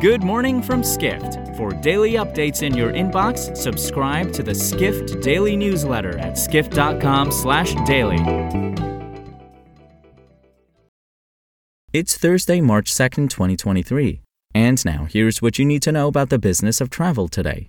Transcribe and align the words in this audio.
Good 0.00 0.22
morning 0.22 0.62
from 0.62 0.82
Skift. 0.82 1.54
For 1.58 1.72
daily 1.72 2.12
updates 2.12 2.62
in 2.62 2.74
your 2.74 2.90
inbox, 2.90 3.54
subscribe 3.54 4.32
to 4.32 4.42
the 4.42 4.54
Skift 4.54 5.20
Daily 5.20 5.58
newsletter 5.58 6.16
at 6.18 6.38
skift.com/daily. 6.38 8.16
It's 11.92 12.16
Thursday, 12.16 12.62
March 12.62 12.90
2nd, 12.90 13.28
2023. 13.28 14.22
And 14.54 14.82
now, 14.86 15.06
here's 15.10 15.42
what 15.42 15.58
you 15.58 15.66
need 15.66 15.82
to 15.82 15.92
know 15.92 16.08
about 16.08 16.30
the 16.30 16.38
business 16.38 16.80
of 16.80 16.88
travel 16.88 17.28
today. 17.28 17.68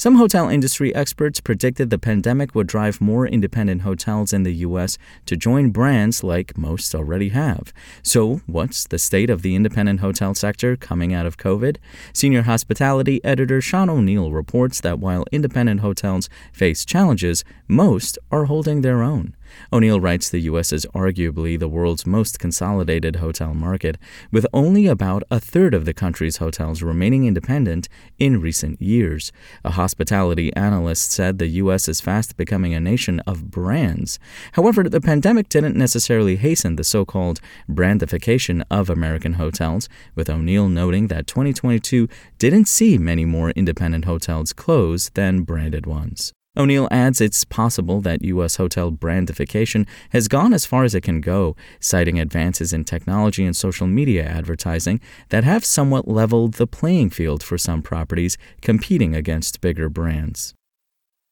Some 0.00 0.14
hotel 0.14 0.48
industry 0.48 0.94
experts 0.94 1.40
predicted 1.40 1.90
the 1.90 1.98
pandemic 1.98 2.54
would 2.54 2.66
drive 2.66 3.02
more 3.02 3.26
independent 3.26 3.82
hotels 3.82 4.32
in 4.32 4.44
the 4.44 4.54
U.S. 4.64 4.96
to 5.26 5.36
join 5.36 5.72
brands 5.72 6.24
like 6.24 6.56
most 6.56 6.94
already 6.94 7.28
have. 7.28 7.70
So, 8.02 8.40
what's 8.46 8.86
the 8.86 8.98
state 8.98 9.28
of 9.28 9.42
the 9.42 9.54
independent 9.54 10.00
hotel 10.00 10.34
sector 10.34 10.74
coming 10.74 11.12
out 11.12 11.26
of 11.26 11.36
COVID? 11.36 11.76
Senior 12.14 12.44
hospitality 12.44 13.22
editor 13.22 13.60
Sean 13.60 13.90
O'Neill 13.90 14.32
reports 14.32 14.80
that 14.80 14.98
while 14.98 15.26
independent 15.32 15.80
hotels 15.80 16.30
face 16.50 16.86
challenges, 16.86 17.44
most 17.68 18.18
are 18.32 18.46
holding 18.46 18.80
their 18.80 19.02
own. 19.02 19.36
O'Neill 19.72 20.00
writes 20.00 20.28
the 20.28 20.40
U.S. 20.40 20.72
is 20.72 20.86
arguably 20.94 21.58
the 21.58 21.68
world's 21.68 22.06
most 22.06 22.38
consolidated 22.38 23.16
hotel 23.16 23.54
market, 23.54 23.96
with 24.30 24.46
only 24.52 24.86
about 24.86 25.22
a 25.30 25.40
third 25.40 25.74
of 25.74 25.84
the 25.84 25.94
country's 25.94 26.38
hotels 26.38 26.82
remaining 26.82 27.24
independent 27.24 27.88
in 28.18 28.40
recent 28.40 28.80
years. 28.80 29.32
A 29.64 29.72
hospitality 29.72 30.54
analyst 30.54 31.12
said 31.12 31.38
the 31.38 31.46
U.S. 31.46 31.88
is 31.88 32.00
fast 32.00 32.36
becoming 32.36 32.74
a 32.74 32.80
nation 32.80 33.20
of 33.20 33.50
brands. 33.50 34.18
However, 34.52 34.84
the 34.84 35.00
pandemic 35.00 35.48
didn't 35.48 35.76
necessarily 35.76 36.36
hasten 36.36 36.76
the 36.76 36.84
so 36.84 37.04
called 37.04 37.40
brandification 37.68 38.64
of 38.70 38.90
American 38.90 39.34
hotels, 39.34 39.88
with 40.14 40.30
O'Neill 40.30 40.68
noting 40.68 41.08
that 41.08 41.26
2022 41.26 42.08
didn't 42.38 42.66
see 42.66 42.98
many 42.98 43.24
more 43.24 43.50
independent 43.50 44.04
hotels 44.04 44.52
close 44.52 45.10
than 45.10 45.42
branded 45.42 45.86
ones. 45.86 46.32
O'Neill 46.56 46.88
adds 46.90 47.20
it's 47.20 47.44
possible 47.44 48.00
that 48.00 48.24
U.S. 48.24 48.56
hotel 48.56 48.90
brandification 48.90 49.86
has 50.10 50.26
gone 50.26 50.52
as 50.52 50.66
far 50.66 50.82
as 50.82 50.96
it 50.96 51.02
can 51.02 51.20
go, 51.20 51.54
citing 51.78 52.18
advances 52.18 52.72
in 52.72 52.82
technology 52.82 53.44
and 53.44 53.56
social 53.56 53.86
media 53.86 54.24
advertising 54.24 55.00
that 55.28 55.44
have 55.44 55.64
somewhat 55.64 56.08
leveled 56.08 56.54
the 56.54 56.66
playing 56.66 57.10
field 57.10 57.44
for 57.44 57.56
some 57.56 57.82
properties 57.82 58.36
competing 58.62 59.14
against 59.14 59.60
bigger 59.60 59.88
brands. 59.88 60.54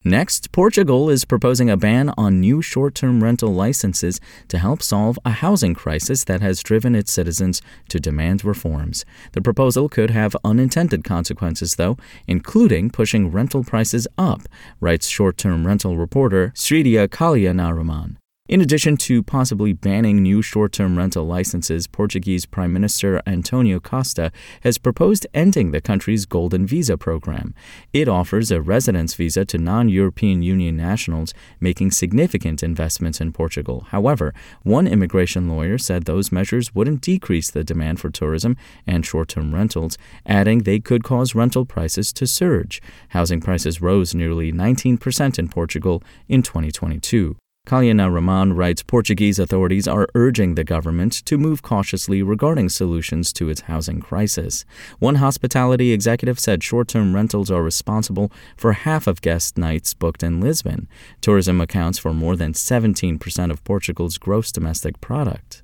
Next, 0.05 0.53
Portugal 0.53 1.11
is 1.11 1.25
proposing 1.25 1.69
a 1.69 1.77
ban 1.77 2.13
on 2.17 2.39
new 2.39 2.63
short 2.63 2.95
term 2.95 3.23
rental 3.23 3.53
licenses 3.53 4.21
to 4.47 4.57
help 4.57 4.81
solve 4.81 5.19
a 5.25 5.31
housing 5.31 5.75
crisis 5.75 6.23
that 6.25 6.41
has 6.41 6.63
driven 6.63 6.95
its 6.95 7.13
citizens 7.13 7.61
to 7.89 7.99
demand 7.99 8.45
reforms. 8.45 9.05
The 9.33 9.43
proposal 9.43 9.89
could 9.89 10.11
have 10.11 10.37
unintended 10.45 11.03
consequences, 11.03 11.75
though, 11.75 11.97
including 12.29 12.91
pushing 12.91 13.33
rental 13.33 13.65
prices 13.65 14.07
up, 14.17 14.43
writes 14.81 15.09
short 15.09 15.37
term 15.37 15.67
rental 15.67 15.97
reporter 15.97 16.53
Srividya 16.55 17.09
Kalyanaraman. 17.09 18.19
In 18.49 18.63
addition 18.63 18.97
to 19.09 19.23
possibly 19.23 19.75
banning 19.75 20.23
new 20.23 20.41
short 20.41 20.73
term 20.73 20.97
rental 20.97 21.27
licenses, 21.27 21.87
Portuguese 21.87 22.47
Prime 22.47 22.73
Minister 22.73 23.21
Antonio 23.27 23.79
Costa 23.79 24.33
has 24.63 24.79
proposed 24.79 25.27
ending 25.35 25.71
the 25.71 25.83
country's 25.83 26.25
Golden 26.25 26.67
Visa 26.67 26.97
program. 26.97 27.55
It 27.93 28.09
offers 28.09 28.51
a 28.51 28.63
residence 28.63 29.13
visa 29.13 29.45
to 29.45 29.59
non 29.59 29.91
European 29.91 30.41
Union 30.41 30.79
nationals 30.79 31.35
making 31.61 31.91
significant 31.91 32.63
investments 32.63 33.21
in 33.21 33.33
Portugal. 33.33 33.85
However, 33.91 34.33
one 34.63 34.87
immigration 34.87 35.51
lawyer 35.51 35.77
said 35.77 36.07
those 36.07 36.33
measures 36.33 36.75
wouldn't 36.75 37.03
decrease 37.03 37.51
the 37.51 37.63
demand 37.63 38.01
for 38.01 38.09
tourism 38.09 38.57
and 38.87 39.05
short 39.05 39.29
term 39.29 39.55
rentals, 39.55 39.99
adding 40.25 40.61
they 40.61 40.81
could 40.81 41.05
cause 41.05 41.35
rental 41.35 41.67
prices 41.67 42.15
to 42.15 42.27
surge. 42.27 42.81
Housing 43.11 43.43
prices 43.43 43.83
rose 43.83 44.15
nearly 44.15 44.51
19% 44.51 45.39
in 45.39 45.49
Portugal 45.51 46.03
in 46.31 46.43
2022. 46.43 47.37
Kalyanaraman 47.69 48.57
writes 48.57 48.83
Portuguese 48.83 49.39
authorities 49.39 49.87
are 49.87 50.09
urging 50.15 50.55
the 50.55 50.65
government 50.65 51.13
to 51.27 51.37
move 51.37 51.61
cautiously 51.61 52.23
regarding 52.23 52.71
solutions 52.71 53.31
to 53.35 53.51
its 53.51 53.61
housing 53.61 54.01
crisis. 54.01 54.65
One 55.01 55.17
hospitality 55.17 55.93
executive 55.93 56.39
said 56.41 56.65
short 56.65 56.89
term 56.89 57.15
rentals 57.15 57.51
are 57.51 57.63
responsible 57.63 58.33
for 58.57 58.73
half 58.73 59.07
of 59.07 59.21
guest 59.21 59.59
nights 59.59 59.93
booked 59.93 60.23
in 60.23 60.41
Lisbon. 60.41 60.89
Tourism 61.21 61.61
accounts 61.61 61.99
for 61.99 62.15
more 62.15 62.37
than 62.37 62.55
17% 62.55 63.51
of 63.51 63.63
Portugal's 63.65 64.17
gross 64.17 64.51
domestic 64.51 65.03
product. 65.03 65.63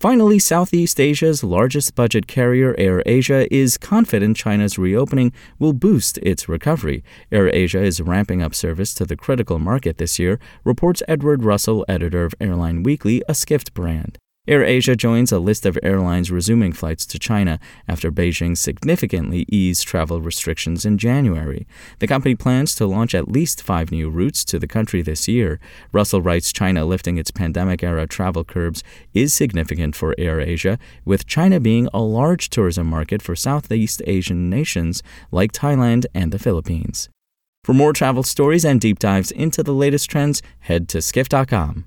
Finally, 0.00 0.38
Southeast 0.38 1.00
Asia's 1.00 1.42
largest 1.42 1.94
budget 1.94 2.26
carrier, 2.26 2.74
AirAsia, 2.74 3.48
is 3.50 3.78
confident 3.78 4.36
China's 4.36 4.76
reopening 4.76 5.32
will 5.58 5.72
boost 5.72 6.18
its 6.18 6.46
recovery. 6.46 7.02
AirAsia 7.32 7.82
is 7.82 8.02
ramping 8.02 8.42
up 8.42 8.54
service 8.54 8.92
to 8.92 9.06
the 9.06 9.16
critical 9.16 9.58
market 9.58 9.96
this 9.96 10.18
year, 10.18 10.38
reports 10.62 11.02
Edward 11.08 11.42
Russell, 11.42 11.86
editor 11.88 12.24
of 12.24 12.34
Airline 12.38 12.82
Weekly, 12.82 13.22
a 13.28 13.34
Skift 13.34 13.72
brand. 13.72 14.18
AirAsia 14.46 14.94
joins 14.94 15.32
a 15.32 15.38
list 15.38 15.64
of 15.64 15.78
airlines 15.82 16.30
resuming 16.30 16.74
flights 16.74 17.06
to 17.06 17.18
China 17.18 17.58
after 17.88 18.12
Beijing 18.12 18.54
significantly 18.54 19.46
eased 19.48 19.86
travel 19.86 20.20
restrictions 20.20 20.84
in 20.84 20.98
January. 20.98 21.66
The 21.98 22.06
company 22.06 22.34
plans 22.34 22.74
to 22.74 22.84
launch 22.84 23.14
at 23.14 23.30
least 23.32 23.62
five 23.62 23.90
new 23.90 24.10
routes 24.10 24.44
to 24.44 24.58
the 24.58 24.66
country 24.66 25.00
this 25.00 25.26
year. 25.26 25.58
Russell 25.92 26.20
writes 26.20 26.52
China 26.52 26.84
lifting 26.84 27.16
its 27.16 27.30
pandemic 27.30 27.82
era 27.82 28.06
travel 28.06 28.44
curbs 28.44 28.84
is 29.14 29.32
significant 29.32 29.96
for 29.96 30.14
AirAsia, 30.18 30.78
with 31.06 31.26
China 31.26 31.58
being 31.58 31.88
a 31.94 32.02
large 32.02 32.50
tourism 32.50 32.86
market 32.86 33.22
for 33.22 33.34
Southeast 33.34 34.02
Asian 34.06 34.50
nations 34.50 35.02
like 35.30 35.52
Thailand 35.52 36.04
and 36.12 36.32
the 36.32 36.38
Philippines. 36.38 37.08
For 37.64 37.72
more 37.72 37.94
travel 37.94 38.22
stories 38.22 38.66
and 38.66 38.78
deep 38.78 38.98
dives 38.98 39.30
into 39.30 39.62
the 39.62 39.72
latest 39.72 40.10
trends, 40.10 40.42
head 40.58 40.86
to 40.90 41.00
skift.com. 41.00 41.86